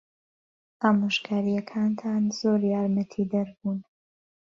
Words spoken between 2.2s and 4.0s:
زۆر یارمەتیدەر بوون.